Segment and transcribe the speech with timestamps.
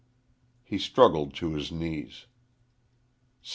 [0.63, 2.25] He struggled to his knees.